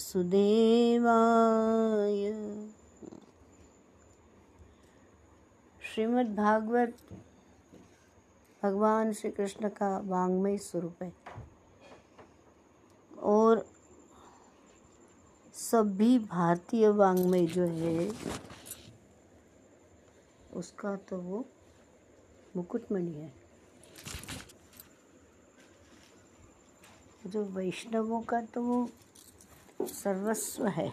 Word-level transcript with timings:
वासुदेवाय। 0.00 2.32
श्रीमद् 5.82 6.36
भागवत 6.36 6.96
भगवान 8.62 9.12
श्री 9.12 9.30
कृष्ण 9.30 9.68
का 9.68 9.98
वांग्मय 9.98 10.58
स्वरूप 10.58 11.02
है। 11.02 11.12
और 13.22 13.66
सभी 15.54 16.18
भारतीय 16.18 16.88
वांग्मय 16.88 17.46
जो 17.46 17.62
है, 17.62 18.12
उसका 20.52 20.96
तो 20.96 21.18
वो 21.18 21.44
मुकुटमणि 22.56 23.10
है। 23.10 23.32
जो 27.26 27.44
वैष्णवों 27.44 28.22
का 28.22 28.40
तो 28.40 28.62
वो 28.62 28.90
सर्वस्व 29.86 30.66
है। 30.66 30.88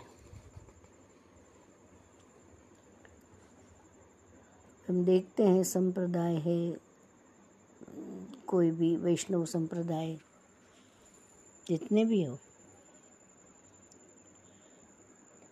हम 4.89 5.05
देखते 5.05 5.43
हैं 5.43 5.63
संप्रदाय 5.63 6.35
है, 6.35 6.77
कोई 8.47 8.71
भी 8.71 8.95
वैष्णव 8.95 9.45
संप्रदाय, 9.45 10.17
जितने 11.67 12.05
भी 12.05 12.23
हो। 12.23 12.37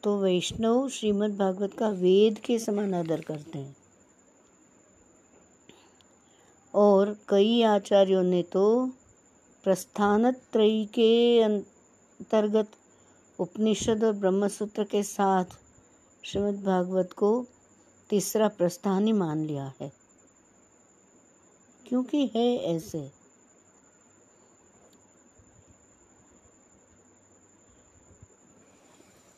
तो 0.03 0.19
वैष्णव 0.19 0.89
श्रीमद् 0.89 1.37
भागवत 1.37 1.73
का 1.73 1.89
वेद 1.89 2.39
के 2.39 2.59
समान 2.59 2.93
आदर 2.93 3.21
करते 3.21 3.59
हैं। 3.59 3.77
और 6.73 7.17
कई 7.29 7.61
आचार्यों 7.63 8.23
ने 8.23 8.43
तो 8.43 8.87
प्रस्थान 9.63 10.23
प्रस्थानत्रयी 10.23 10.85
के 10.85 11.41
अंतर्गत 11.41 12.71
उपनिषद 13.39 14.03
और 14.03 14.13
ब्रह्मसूत्र 14.13 14.83
के 14.83 15.03
साथ 15.03 15.45
श्रीमद् 16.23 16.63
भागवत 16.63 17.13
को 17.13 17.45
तीसरा 18.09 18.47
प्रस्थान 18.47 19.05
ही 19.05 19.13
मान 19.13 19.45
लिया 19.45 19.73
है। 19.81 19.91
क्योंकि 21.87 22.31
है 22.35 22.57
ऐसे। 22.57 23.11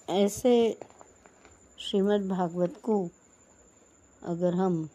ऐसे 0.09 0.79
श्रीमद् 1.79 2.29
भागवत 2.29 2.81
को 2.83 3.09
अगर 4.23 4.53
हम 4.53 4.89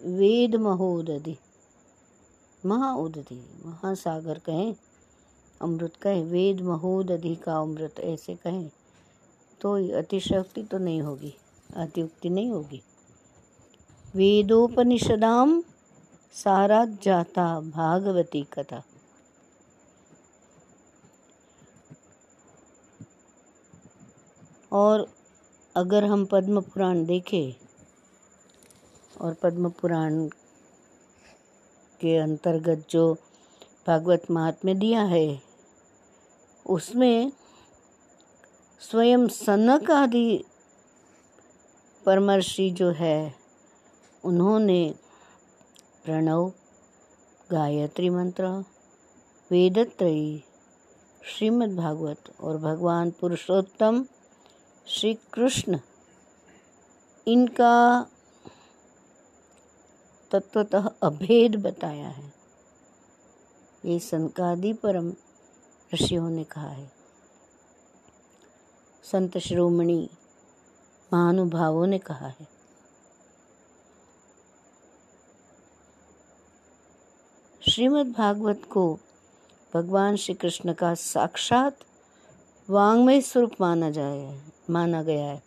वेद 0.00 0.54
महोदधि, 0.54 1.36
महाउदधि, 2.66 3.62
महासागर 3.66 4.38
कहें 4.38 4.76
अमृत 5.60 5.96
कहें, 5.96 6.24
वेद 6.24 6.60
महोद 6.60 7.10
अधिका 7.10 7.56
अमृत, 7.56 8.00
ऐसे 8.00 8.34
कहें 8.34 8.68
तो 9.60 9.72
अतिशक्ति 9.98 10.62
तो 10.62 10.78
नहीं 10.78 11.00
होगी, 11.02 11.34
अतियुक्ति 11.76 12.30
नहीं 12.30 12.50
होगी। 12.50 12.82
वेदोपनिषदाम 14.14 15.62
सारा 16.34 16.84
जाता 17.02 17.48
भागवती 17.60 18.42
कथा। 18.52 18.82
और 24.72 25.06
अगर 25.76 26.04
हम 26.04 26.24
पद्म 26.24 26.60
पुराण 26.60 27.04
देखें, 27.06 27.54
और 29.20 29.34
पद्म 29.34 29.70
पुराण 29.70 30.26
के 32.00 32.16
अंतर्गत 32.16 32.86
जो 32.90 33.12
भागवत 33.86 34.30
महात्म्य 34.30 34.74
दिया 34.74 35.02
है 35.02 35.45
उसमें 36.66 37.32
स्वयं 38.80 39.28
सनक 39.28 39.90
आदि 39.90 40.44
परमर्षि 42.06 42.70
जो 42.70 42.90
है, 42.90 43.34
उन्होंने 44.24 44.94
प्रणव, 46.04 46.52
गायत्री 47.50 48.10
मंत्र, 48.10 48.46
वेदत्रयी 49.50 50.44
श्रीमद् 51.24 51.76
भागवत 51.76 52.18
और 52.40 52.58
भगवान 52.58 53.10
पुरुषोत्तम 53.10 54.04
श्री 54.86 55.14
कृष्ण 55.14 55.78
इनका 57.28 58.06
तत्वतः 60.30 60.90
अभेद 61.02 61.56
बताया 61.56 62.08
है। 62.08 62.32
ये 63.84 63.98
सनकादि 63.98 64.72
परम 64.72 65.12
ऋषियों 65.94 66.30
ने 66.30 66.44
कहा 66.44 66.68
है। 66.68 66.92
संत 69.04 69.38
श्रोमणी 69.38 70.10
महानुभावों 71.12 71.86
ने 71.86 71.98
कहा 71.98 72.26
है। 72.26 72.56
श्रीमद् 77.70 78.12
भागवत 78.12 78.62
को 78.72 78.98
भगवान 79.74 80.16
श्री 80.16 80.34
कृष्ण 80.34 80.72
का 80.72 80.94
साक्षात 80.94 81.78
वांग्मय 82.70 83.20
स्वरूप 83.20 83.52
माना 83.60 83.90
जाए, 83.90 84.42
माना 84.70 85.02
गया 85.02 85.26
है। 85.26 85.42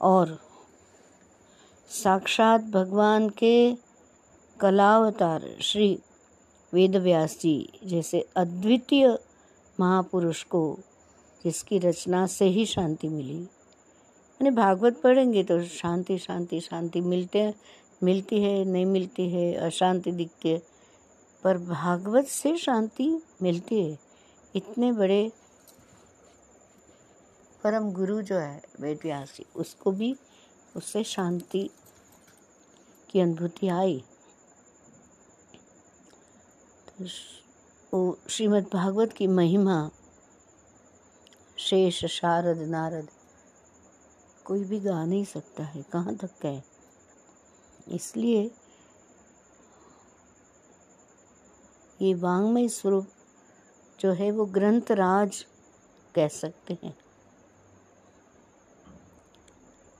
और 0.00 0.38
साक्षात 1.90 2.60
भगवान 2.60 3.28
के 3.28 3.87
कलावतार 4.60 5.56
श्री 5.60 6.00
वेदव्यास 6.72 7.38
जी 7.40 7.68
जैसे 7.84 8.28
अद्वितीय 8.36 9.18
महापुरुष 9.80 10.44
को 10.44 10.78
जिसकी 11.44 11.78
रचना 11.78 12.26
से 12.26 12.44
ही 12.44 12.66
शांति 12.66 13.08
मिली। 13.08 13.42
यानी 13.42 14.50
भागवत 14.50 15.00
पढ़ेंगे 15.00 15.42
तो 15.42 15.64
शांति 15.64 16.18
शांति 16.18 16.60
शांति 16.60 17.00
मिलते 17.00 17.54
मिलती 18.02 18.42
है, 18.42 18.64
नहीं 18.64 18.86
मिलती 18.86 19.28
है, 19.30 19.54
अशांति 19.54 20.12
दिखती 20.12 20.48
है। 20.48 20.62
पर 21.44 21.58
भागवत 21.58 22.24
से 22.24 22.56
शांति 22.56 23.22
मिलती 23.42 23.84
है। 23.84 23.98
इतने 24.56 24.92
बड़े 24.92 25.32
परम 27.64 27.92
गुरु 27.92 28.22
जो 28.22 28.34
है 28.34 28.62
वेद 28.80 28.98
व्यास 29.04 29.28
जी, 29.36 29.44
उसको 29.56 29.90
भी, 29.90 30.16
उससे 30.76 31.04
शांति 31.04 31.70
की 33.10 33.20
अनुभूति 33.20 33.68
आई। 33.68 34.04
श्रीमद् 36.98 38.64
भागवत 38.72 39.12
की 39.12 39.26
महिमा, 39.26 39.90
शेष 41.58 42.04
शारद 42.04 42.58
नारद, 42.58 43.08
कोई 44.44 44.64
भी 44.64 44.80
गा 44.80 45.04
नहीं 45.04 45.24
सकता 45.24 45.64
है। 45.64 45.82
कहाँ 45.82 46.14
तक 46.16 46.30
कहे? 46.42 46.60
इसलिए 47.88 48.50
ये 52.02 52.14
वांग्मय 52.14 52.68
स्वरूप 52.68 53.06
जो 54.00 54.12
है, 54.12 54.30
वो 54.30 54.44
ग्रंथ 54.46 54.90
राज 54.92 55.44
कह 56.14 56.28
सकते 56.28 56.78
हैं। 56.84 56.96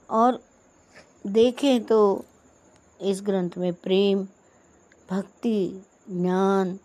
और 0.09 0.43
देखें 1.27 1.83
तो 1.83 2.25
इस 3.01 3.21
ग्रंथ 3.21 3.57
में 3.57 3.73
प्रेम, 3.73 4.27
भक्ति, 5.09 5.85
ज्ञान 6.09 6.79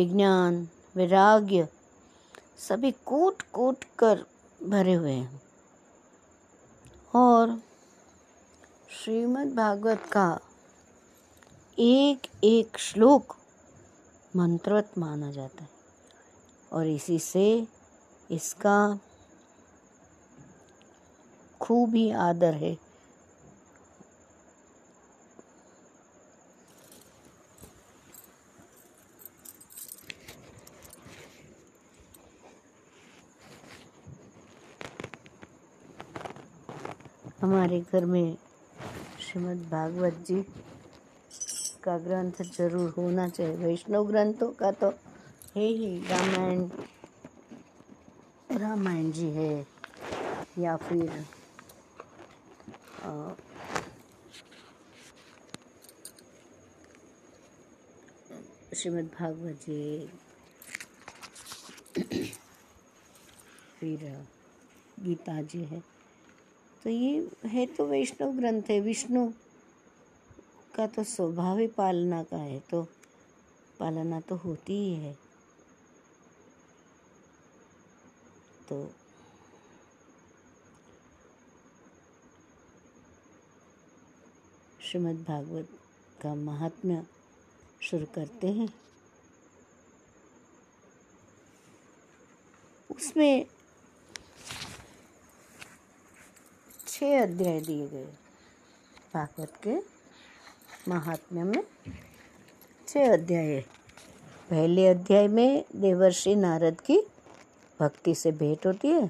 विज्ञान, 0.00 0.68
वैराग्य 0.96 1.68
सभी 2.58 2.92
कूट 2.92 3.42
कूट 3.42 3.84
कर 3.98 4.26
भरे 4.62 4.92
हुए 4.92 5.12
हैं। 5.12 5.42
और 7.14 7.62
श्रीमद् 8.90 9.54
भागवत 9.54 10.02
का 10.12 10.38
एक 11.78 12.20
एक 12.44 12.78
श्लोक 12.78 13.36
मंत्रवत 14.36 14.90
माना 14.98 15.30
जाता 15.30 15.62
है। 15.62 15.70
और 16.72 16.86
इसी 16.86 17.18
से 17.18 17.68
इसका 18.30 18.98
खूब 21.60 21.94
ही 21.94 22.10
आदर 22.10 22.54
है। 22.54 22.89
हमारे 37.40 37.78
घर 37.82 38.04
में 38.04 38.36
श्रीमद् 39.20 39.60
भागवत 39.70 40.14
जी 40.26 40.40
का 41.84 41.96
ग्रंथ 41.98 42.42
ज़रूर 42.46 42.88
होना 42.96 43.28
चाहिए। 43.28 43.54
वैष्णव 43.56 44.06
ग्रंथों 44.06 44.50
का 44.54 44.70
तो 44.72 44.88
है 45.56 45.66
ही, 45.66 45.88
रामायण 46.08 46.68
रामायण 48.60 49.10
जी 49.12 49.28
है, 49.30 49.66
या 50.58 50.76
फिर 50.78 51.24
श्रीमद् 58.74 59.08
भागवत 59.14 59.64
जी, 59.66 60.08
फिर, 63.80 64.04
गीता 64.98 65.40
जी 65.44 65.64
है। 65.64 65.82
तो 66.84 66.90
ये 66.90 67.28
है 67.46 67.64
तो 67.66 67.86
वैष्णव 67.86 68.32
ग्रंथ 68.32 68.70
है, 68.70 68.80
विष्णु 68.80 69.26
का 70.74 70.86
तो 70.86 71.02
स्वभाव 71.04 71.58
ही 71.58 71.66
पालना 71.66 72.22
का 72.22 72.36
है 72.36 72.58
तो 72.70 72.82
पालना 73.80 74.20
तो 74.20 74.36
होती 74.36 74.72
ही 74.74 74.94
है। 74.94 75.12
तो 78.68 78.76
श्रीमद् 84.80 85.22
भागवत 85.24 85.68
का 86.22 86.34
महात्म्य 86.34 87.02
शुरू 87.80 88.06
करते 88.14 88.46
हैं। 88.48 88.68
उसमें 92.90 93.46
छह 97.00 97.22
अध्याय 97.22 97.60
दिए 97.60 97.86
गए 97.88 98.04
भागवत 99.14 99.52
के 99.62 99.74
महात्म्य 100.88 101.42
में 101.42 101.62
छः 102.88 103.12
अध्याय 103.12 103.60
पहले 104.50 104.86
अध्याय 104.88 105.28
में 105.28 105.64
देवर्षि 105.76 106.34
नारद 106.34 106.80
की 106.80 106.98
भक्ति 107.80 108.14
से 108.14 108.32
भेंट 108.32 108.66
होती 108.66 108.88
है। 108.88 109.06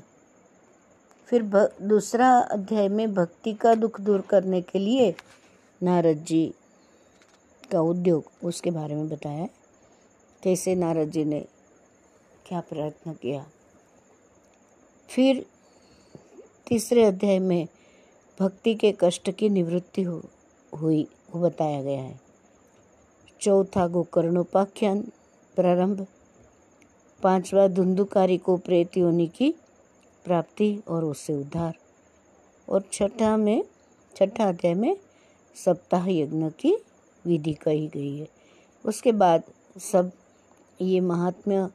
फिर 1.28 1.42
दूसरा 1.82 2.28
अध्याय 2.38 2.88
में 2.88 3.14
भक्ति 3.14 3.54
का 3.54 3.74
दुख 3.74 4.00
दूर 4.00 4.20
करने 4.20 4.62
के 4.62 4.78
लिए 4.78 5.14
नारद 5.82 6.24
जी 6.24 6.54
का 7.72 7.80
उद्योग, 7.80 8.30
उसके 8.44 8.70
बारे 8.70 8.94
में 8.94 9.08
बताया। 9.08 9.48
कैसे 10.42 10.74
नारद 10.74 11.10
जी 11.10 11.24
ने 11.24 11.40
क्या 12.46 12.60
प्रयत्न 12.60 13.12
किया? 13.12 13.44
फिर 15.08 15.44
तीसरे 16.68 17.04
अध्याय 17.04 17.38
में 17.38 17.66
भक्ति 18.40 18.74
के 18.74 18.94
कष्ट 19.00 19.30
की 19.30 19.48
निवृत्ति 19.48 20.02
हो, 20.02 20.22
हुई, 20.80 21.08
वो 21.34 21.42
बताया 21.42 21.82
गया 21.82 22.02
है। 22.02 22.20
चौथा 23.40 23.86
गोकर्णोपाख्यान 23.86 25.02
प्रारंभ। 25.56 26.06
पांचवा 27.22 27.68
धुंधुकारी 27.68 28.38
को 28.38 28.56
प्रेत 28.56 28.96
योनि 28.96 29.26
की 29.26 29.54
प्राप्ति 30.24 30.82
और 30.88 31.04
उससे 31.04 31.34
उद्धार। 31.34 31.76
और 32.68 32.84
छठा 32.92 33.36
में, 33.36 33.64
छठा 34.16 34.48
अध्याय 34.48 34.74
में 34.74 34.96
सप्ताह 35.64 36.08
यज्ञ 36.08 36.50
की 36.50 36.84
विधि 37.26 37.52
कही 37.52 37.88
गई 37.88 38.18
है। 38.18 38.28
उसके 38.84 39.12
बाद 39.12 39.42
सब 39.78 40.12
ये 40.80 41.00
महात्म्य 41.00 41.68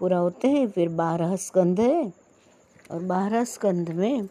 पूरा 0.00 0.18
होते 0.18 0.48
हैं, 0.48 0.68
फिर 0.68 0.88
बारह 0.88 1.36
स्कंध 1.36 1.80
है। 1.80 2.12
और 2.90 3.02
बारह 3.02 3.44
स्कंध 3.44 3.90
में 3.90 4.28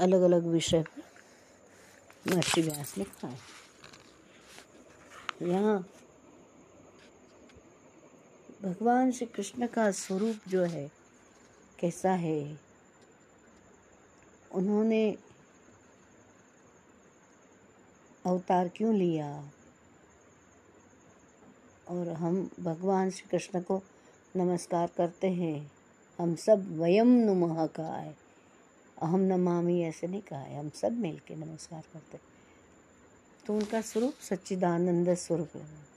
अलग 0.00 0.22
अलग 0.22 0.44
विषय 0.44 0.82
पर 0.82 2.32
महर्षि 2.32 2.62
व्यास 2.62 2.98
लिखा 2.98 3.28
है। 3.28 3.38
यहाँ 5.42 5.88
भगवान 8.62 9.12
श्री 9.12 9.26
कृष्ण 9.26 9.66
का 9.66 9.90
स्वरूप 9.90 10.36
जो 10.48 10.64
है, 10.64 10.90
कैसा 11.78 12.12
है? 12.12 12.60
उन्होंने 14.52 15.18
अवतार 18.26 18.68
क्यों 18.68 18.94
लिया? 18.94 19.50
और 21.88 22.08
हम 22.08 22.50
भगवान 22.60 23.10
श्री 23.10 23.28
कृष्ण 23.28 23.62
को 23.62 23.82
नमस्कार 24.36 24.90
करते 24.96 25.28
हैं। 25.28 25.72
हम 26.18 26.34
सब 26.34 26.78
वयम 26.78 27.08
नुमह 27.08 27.66
का 27.66 27.86
है। 27.86 28.19
अहम 29.00 29.20
नमामि 29.22 29.80
ऐसे 29.82 30.06
नहीं 30.06 30.22
कहा 30.22 30.38
है, 30.38 30.58
हम 30.58 30.68
सब 30.70 30.92
मिल 30.92 31.18
के 31.28 31.36
नमस्कार 31.36 31.82
करते 31.92 32.18
तो 33.46 33.54
उनका 33.54 33.80
स्वरूप 33.80 34.14
सच्चिदानंद 34.20 35.14
स्वरूप 35.16 35.56
है। 35.56 35.88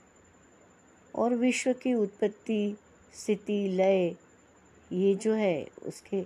और 1.14 1.34
विश्व 1.34 1.72
की 1.72 1.94
उत्पत्ति, 1.94 2.76
स्थिति, 3.14 3.66
लय, 3.68 4.16
ये 4.90 5.14
जो 5.14 5.34
है, 5.34 5.64
उसके 5.82 6.24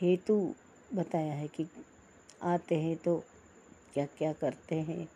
हेतु 0.00 0.54
बताया 0.94 1.32
है 1.34 1.48
कि 1.48 1.66
आते 2.42 2.74
हैं 2.74 2.96
तो 2.96 3.16
क्या 3.94 4.06
क्या 4.18 4.32
करते 4.32 4.80
हैं, 4.80 5.08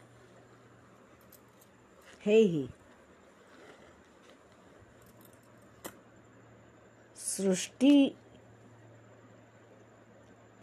है 2.25 2.35
ही। 2.35 2.69
सृष्टि 7.37 8.15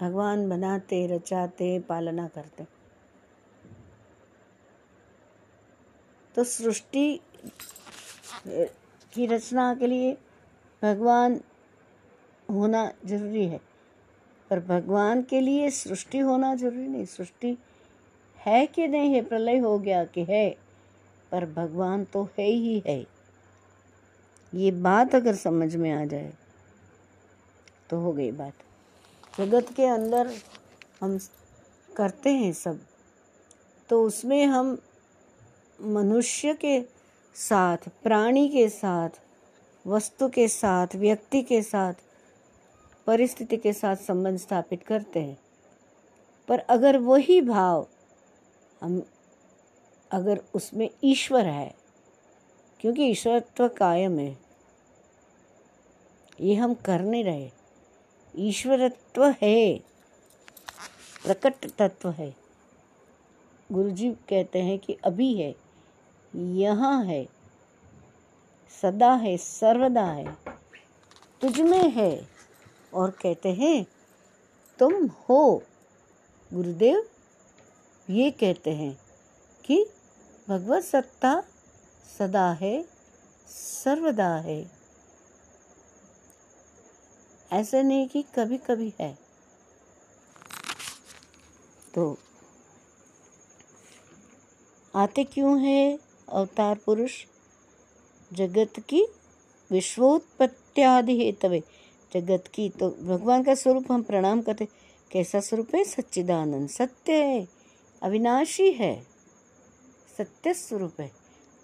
भगवान 0.01 0.49
बनाते, 0.49 1.07
रचाते, 1.07 1.79
पालना 1.81 2.27
करते। 2.29 2.65
तो 6.35 6.45
सृष्टि 6.45 7.21
की 9.15 9.27
रचना 9.27 9.75
के 9.75 9.87
लिए 9.87 10.13
भगवान 10.83 11.41
होना 12.49 12.93
ज़रूरी 13.07 13.47
है। 13.47 13.61
पर 14.51 14.61
भगवान 14.61 15.23
के 15.23 15.41
लिए 15.41 15.71
सृष्टि 15.71 16.19
होना 16.19 16.55
ज़रूरी 16.55 16.87
नहीं। 16.89 17.05
सृष्टि 17.05 17.57
है 18.39 18.67
कि 18.67 18.87
नहीं 18.89 19.15
है 19.15 19.23
प्रलय 19.23 19.59
हो 19.59 19.79
गया 19.79 20.05
कि 20.05 20.25
है, 20.25 20.51
पर 21.33 21.47
भगवान 21.47 22.05
तो 22.05 22.25
है 22.39 22.47
ही 22.47 22.83
है। 22.87 23.05
ये 24.55 24.71
बात 24.71 25.15
अगर 25.15 25.35
समझ 25.35 25.75
में 25.77 25.91
आ 25.93 26.05
जाए 26.05 26.33
तो 27.91 28.01
हो 28.01 28.13
गई 28.13 28.31
बात। 28.31 28.53
जगत 29.39 29.67
के 29.77 29.87
अंदर 29.87 30.35
हम 31.01 31.19
करते 31.97 32.31
हैं 32.31 32.53
सब। 32.53 32.81
तो 33.89 34.05
उसमें 34.05 34.47
हम 34.47 34.79
मनुष्य 35.81 36.55
के 36.55 36.83
साथ, 37.35 37.77
प्राणी 38.03 38.49
के 38.49 38.69
साथ, 38.69 39.11
वस्तु 39.87 40.29
के 40.29 40.49
साथ, 40.49 40.87
व्यक्ति 40.95 41.43
के 41.43 41.63
साथ, 41.63 41.95
परिस्थिति 43.07 43.57
के 43.57 43.73
साथ 43.73 43.97
संबंध 43.97 44.39
स्थापित 44.39 44.83
करते 44.83 45.21
हैं। 45.21 45.39
पर 46.49 46.59
अगर 46.59 46.99
वही 46.99 47.41
भाव 47.41 47.87
हम, 48.83 49.03
अगर 50.11 50.41
उसमें 50.55 50.91
ईश्वर 51.05 51.47
है, 51.47 51.75
क्योंकि 52.81 53.05
ईश्वरत्व 53.05 53.69
कायम 53.69 54.19
है, 54.19 54.39
ये 56.41 56.55
हम 56.55 56.75
कर 56.75 57.01
नहीं 57.01 57.25
रहे। 57.25 57.60
ईश्वरत्व 58.37 59.35
है, 59.43 59.79
प्रकट 61.25 61.71
तत्व 61.79 62.11
है। 62.11 62.37
गुरु 63.73 63.91
जी 63.91 64.11
कहते 64.11 64.59
हैं 64.59 64.79
कि 64.79 64.97
अभी 65.05 65.35
है, 65.43 65.55
यहाँ 66.37 67.05
है, 67.05 67.29
सदा 68.83 69.15
है, 69.15 69.37
सर्वदा 69.37 70.05
है, 70.05 70.37
तुझ 71.41 71.61
में 71.61 71.91
है। 71.91 72.29
और 72.95 73.11
कहते 73.11 73.49
हैं, 73.49 73.87
तुम 74.79 75.07
हो। 75.07 75.63
गुरुदेव 76.55 77.07
ये 78.11 78.31
कहते 78.31 78.71
हैं 78.71 79.01
कि 79.65 79.87
भगवत 80.49 80.83
सत्ता 80.83 81.43
सदा 82.19 82.53
है, 82.53 82.85
सर्वदा 83.49 84.37
है। 84.37 84.80
ऐसे 87.53 87.83
नहीं 87.83 88.09
कि 88.09 88.25
कभी 88.37 88.59
कभी 88.59 88.93
है। 89.01 89.19
तो 91.95 92.19
आते 94.95 95.25
क्यों 95.25 95.61
है 95.61 95.99
अवतार 96.29 96.79
पुरुष? 96.87 97.25
जगत 98.33 98.81
की 98.81 99.07
विश्वोत्पत्त्यादि 99.71 101.25
हेतवे। 101.25 101.63
जगत 102.15 102.45
की 102.55 102.69
तो 102.69 102.91
भगवान 102.91 103.43
का 103.43 103.55
स्वरूप 103.55 103.93
हम 103.93 104.03
प्रणाम 104.03 104.43
करते 104.43 104.69
कैसा 105.11 105.41
स्वरूप 105.41 105.75
है? 105.75 105.85
सच्चिदानंद। 105.85 106.69
सत्य 106.69 107.25
है। 107.25 107.49
अविनाशी 108.03 108.73
है। 108.73 109.07
सत्य 110.19 110.55
स्वरूप 110.55 111.01
है। 111.01 111.13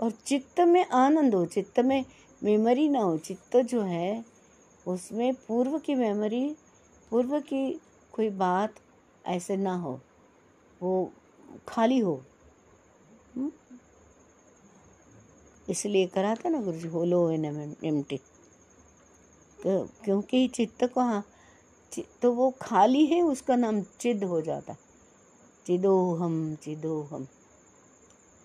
और 0.00 0.10
चित्त 0.10 0.60
में 0.60 0.86
आनंद 0.86 1.34
हो, 1.34 1.46
चित्त 1.46 1.80
में 1.80 2.04
मेमोरी 2.42 2.88
ना 2.88 3.00
हो, 3.00 3.18
चित्त 3.18 3.56
जो 3.56 3.82
है 3.82 4.35
उसमें 4.86 5.34
पूर्व 5.46 5.78
की 5.78 5.94
मेमोरी 5.94 6.44
पूर्व 7.10 7.38
की 7.40 7.80
कोई 8.12 8.28
बात 8.30 8.74
ऐसे 9.26 9.56
ना 9.56 9.74
हो, 9.76 10.00
वो 10.82 11.12
खाली 11.68 11.98
हो। 11.98 12.14
हम्म? 13.36 13.50
इसलिए 15.68 16.06
करा 16.06 16.34
था 16.34 16.48
ना 16.48 16.60
गुरु 16.62 16.78
जी 16.78 16.88
होलो 16.88 17.30
इन 17.32 17.44
एम्प्टी 17.84 18.16
तो 19.62 19.78
क्योंकि 20.04 20.46
चित्त 20.48 20.84
को 20.84 21.00
हाँ 21.00 21.24
तो 22.22 22.32
वो 22.32 22.50
खाली 22.62 23.04
है, 23.06 23.20
उसका 23.22 23.56
नाम 23.56 23.80
चिद 24.00 24.24
हो 24.24 24.40
जाता 24.42 24.76
चिदो 25.66 26.14
हम 26.14 26.54
चिदो 26.54 27.00
हम। 27.02 27.26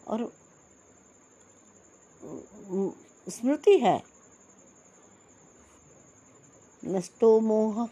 और 0.07 0.31
स्मृति 3.27 3.77
है। 3.77 4.10
नष्टो 6.85 7.39
मोह 7.39 7.87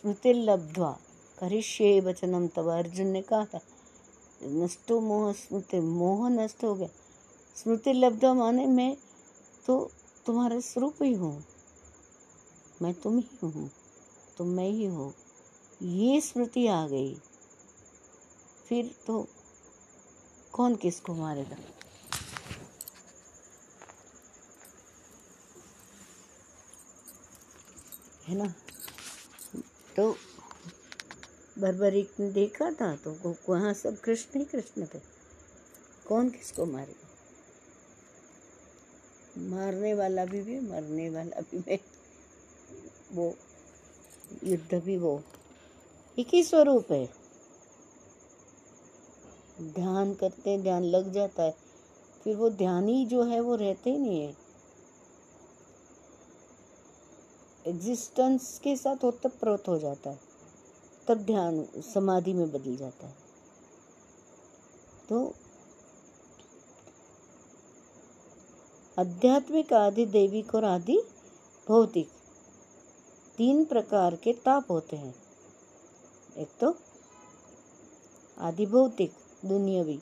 स्मृति 0.00 0.32
लब्ध्वा 0.32 0.98
करिष्ये 1.40 2.00
वचनम 2.00 2.46
तब 2.46 2.68
अर्जुन 2.68 3.06
ने 3.06 3.22
कहा 3.22 3.44
था। 3.44 3.60
नष्टो 4.42 5.00
मोह, 5.00 5.32
स्मृति, 5.32 5.80
मोह 5.80 6.28
नष्ट 6.28 6.64
हो 6.64 6.74
गया। 6.74 6.88
स्मृति 7.56 7.92
लब्ध 7.92 8.24
माने 8.24 8.66
मैं 8.66 8.96
तो 9.66 9.90
तुम्हारे 10.26 10.60
स्वरूप 10.60 11.02
ही 11.02 11.12
हूँ। 11.12 11.44
मैं 12.82 12.94
तुम 12.94 13.18
ही 13.18 13.28
हूँ। 13.42 13.70
तुम 14.38 14.46
मैं 14.46 14.68
ही 14.68 14.84
हूँ। 14.84 15.14
ये 15.82 16.20
स्मृति 16.20 16.66
आ 16.66 16.86
गई। 16.86 17.14
फिर 18.68 18.94
तो 19.06 19.26
कौन 20.52 20.76
किसको 20.76 21.14
मारेगा? 21.14 21.56
है 28.28 28.34
ना? 28.34 28.54
तो 29.96 30.16
बर्बरिक 31.58 32.12
ने 32.20 32.30
देखा 32.30 32.70
था 32.70 32.96
तो 32.96 33.36
वहाँ 33.48 33.74
सब 33.74 34.00
कृष्ण 34.00 34.38
ही 34.38 34.44
कृष्ण 34.44 34.86
थे। 34.86 34.98
कौन 36.08 36.30
किसको 36.30 36.64
मारे? 36.66 36.94
मारने 39.38 39.94
वाला 39.94 40.24
भी 40.24 40.42
भी 40.42 40.60
मरने 40.60 41.10
वाला 41.10 41.40
भी 41.40 41.58
मैं 41.58 41.78
वो 43.12 43.34
युद्ध 44.44 44.74
भी 44.74 44.96
वो 44.96 45.22
एक 46.18 46.28
ही 46.34 46.42
स्वरूप 46.44 46.92
है। 46.92 47.06
ध्यान 49.62 50.14
करते 50.14 50.58
ध्यान 50.62 50.84
लग 50.84 51.12
जाता 51.12 51.42
है। 51.42 51.54
फिर 52.24 52.36
वो 52.36 52.50
ध्यान 52.50 52.88
ही 52.88 53.06
जो 53.06 53.22
है 53.22 53.40
वो 53.40 53.54
रहते 53.56 53.90
ही 53.90 53.98
नहीं 53.98 54.20
है। 54.20 54.43
एग्जिस्टेंस 57.66 58.58
के 58.58 58.76
साथ 58.76 59.04
ओतप्रोत 59.04 59.68
हो 59.68 59.78
जाता 59.78 60.10
है। 60.10 60.18
तब 61.08 61.18
ध्यान 61.18 61.66
समाधि 61.94 62.32
में 62.32 62.52
बदल 62.52 62.76
जाता 62.76 63.06
है। 63.06 63.14
तो 65.08 65.34
आध्यात्मिक 68.98 69.72
आदि 69.72 70.06
दैविक 70.06 70.54
और 70.54 70.64
आदि 70.64 71.02
भौतिक 71.68 72.08
तीन 73.36 73.64
प्रकार 73.64 74.16
के 74.16 74.32
ताप 74.32 74.70
होते 74.70 74.96
हैं। 74.96 75.14
एक 76.38 76.48
तो 76.60 76.74
आदि 78.38 78.66
भौतिक 78.66 79.12
दुनियावी 79.44 80.00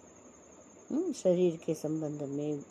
हम्म, 0.90 1.12
शरीर 1.12 1.57
के 1.57 1.75
संबंध 1.75 2.23
में 2.23 2.64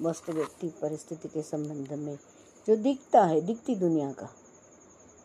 वस्तु 0.00 0.32
व्यक्ति 0.32 0.68
परिस्थिति 0.82 1.28
के 1.28 1.42
संबंध 1.42 1.92
में 1.92 2.18
जो 2.66 2.76
दिखता 2.76 3.24
है 3.24 3.40
दिखती 3.40 3.74
दुनिया 3.74 4.10
का। 4.12 4.26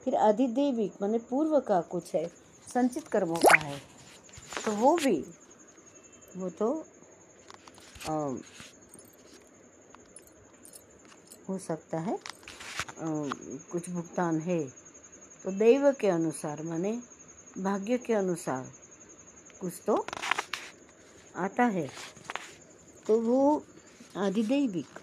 फिर 0.03 0.15
अधिदेविक 0.15 0.93
माने 1.01 1.17
पूर्व 1.19 1.60
का 1.60 1.79
कुछ 1.81 2.13
है 2.15 2.25
संचित 2.67 3.08
कर्मों 3.08 3.36
का 3.36 3.58
है। 3.60 3.77
तो 4.65 4.72
वो 4.72 4.96
भी 4.96 5.17
वो 6.38 6.50
तो 6.50 6.72
आ, 8.10 8.13
हो 11.50 11.58
सकता 11.58 12.00
है 12.00 12.13
आ, 12.13 12.19
कुछ 13.72 13.89
भुगतान 13.89 14.39
है। 14.39 14.60
तो 15.43 15.51
दैव 15.51 15.91
के 15.91 16.08
अनुसार 16.08 16.63
माने 16.63 16.91
भाग्य 17.58 17.98
के 17.98 18.13
अनुसार 18.13 18.72
कुछ 19.62 19.81
तो 19.86 20.05
आता 21.36 21.63
है। 21.63 21.88
तो 23.08 23.19
वो 23.22 23.63
आधिदैविक 24.17 25.00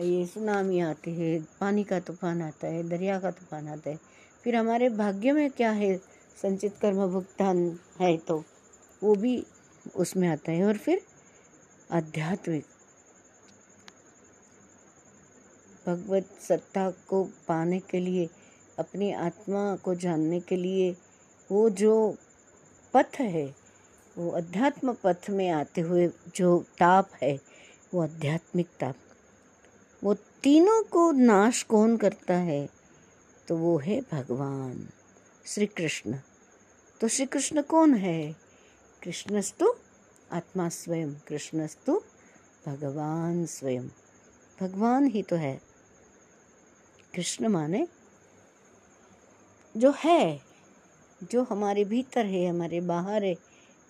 ये 0.00 0.26
सुनामी 0.26 0.80
आती 0.80 1.14
है, 1.14 1.38
पानी 1.60 1.84
का 1.84 2.00
तूफ़ान 2.00 2.42
आता 2.42 2.66
है, 2.66 2.88
दरिया 2.88 3.18
का 3.20 3.30
तूफ़ान 3.30 3.68
आता 3.68 3.90
है। 3.90 3.98
फिर 4.44 4.56
हमारे 4.56 4.88
भाग्य 4.88 5.32
में 5.32 5.50
क्या 5.50 5.70
है? 5.70 5.96
संचित 6.42 6.76
कर्म 6.82 7.06
भुगतान 7.06 7.78
है 8.00 8.16
तो 8.18 8.44
वो 9.02 9.14
भी 9.14 9.44
उसमें 9.96 10.28
आता 10.28 10.52
है। 10.52 10.64
और 10.64 10.76
फिर 10.76 11.00
आध्यात्मिक। 11.90 12.64
भगवत 15.86 16.26
सत्ता 16.40 16.90
को 16.90 17.22
पाने 17.48 17.78
के 17.80 18.00
लिए, 18.00 18.28
अपनी 18.78 19.12
आत्मा 19.12 19.76
को 19.76 19.94
जानने 19.94 20.40
के 20.40 20.56
लिए, 20.56 20.96
वो 21.50 21.68
जो 21.70 22.16
पथ 22.94 23.20
है, 23.20 23.46
वो 24.18 24.30
अध्यात्म 24.30 24.96
पथ 25.04 25.30
में 25.30 25.48
आते 25.50 25.80
हुए 25.80 26.10
जो 26.36 26.58
ताप 26.78 27.10
है, 27.22 27.40
वो 27.94 28.02
आध्यात्मिक 28.02 28.68
ताप 28.80 28.94
वो 30.06 30.14
तीनों 30.14 30.82
को 30.82 31.12
नाश 31.12 31.62
कौन 31.62 31.96
करता 31.96 32.34
है? 32.34 32.68
तो 33.48 33.56
वो 33.56 33.78
है 33.78 34.00
भगवान 34.00 34.88
श्री 35.46 35.66
कृष्ण 35.66 36.18
तो 37.00 37.08
श्री 37.08 37.26
कृष्ण 37.26 37.62
कौन 37.62 37.94
है? 37.94 38.36
कृष्णस्तु 39.02 39.74
आत्मा 40.32 40.68
स्वयं, 40.68 41.14
कृष्णस्तु 41.14 42.02
भगवान 42.66 43.46
स्वयं। 43.46 43.88
भगवान 44.60 45.06
ही 45.06 45.22
तो 45.22 45.36
है। 45.36 45.60
कृष्ण 47.14 47.48
माने 47.48 47.88
जो 49.76 49.94
है, 49.96 50.40
जो 51.30 51.42
हमारे 51.42 51.84
भीतर 51.84 52.26
है, 52.26 52.46
हमारे 52.46 52.80
बाहर 52.80 53.24
है, 53.24 53.34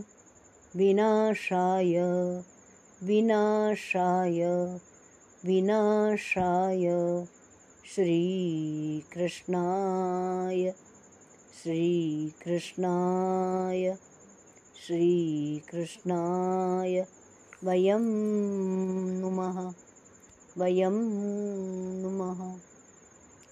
विनाशाय 0.77 2.01
विनाशाय 3.03 4.45
विनाशाय। 5.45 6.91
श्रीकृष्णाय 7.87 10.75
श्रीकृष्णाय 11.63 13.97
श्रीकृष्णाय, 14.87 17.07
वयं 17.65 18.01
नुमः 19.21 19.73
वयं 20.59 20.93
नुमः 22.03 22.61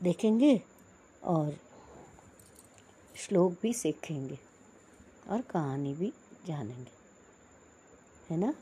देखेंगे 0.00 0.60
और 1.22 1.56
श्लोक 3.16 3.56
भी 3.62 3.72
सीखेंगे 3.74 4.38
और 5.30 5.40
कहानी 5.50 5.94
भी 5.94 6.12
जानेंगे। 6.46 6.92
है 8.30 8.36
ना? 8.38 8.52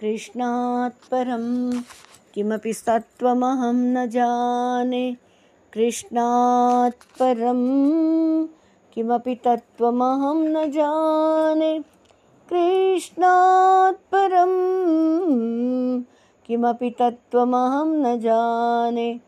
कृष्णात् 0.00 1.10
परं 1.10 1.72
किमपि 2.34 2.72
सत्त्वमहं 2.72 3.74
न 3.74 4.06
जाने। 4.08 5.16
कृष्णात् 5.72 7.18
परं 7.18 7.60
किमपि 8.94 9.34
तत्त्वमहं 9.34 10.48
न 10.48 10.70
जाने। 10.70 11.78
कृष्णात् 12.50 13.96
परं 13.96 14.54
किमपि 16.46 16.90
तत्त्वमहं 16.90 17.86
न 17.86 18.20
जाने। 18.20 19.20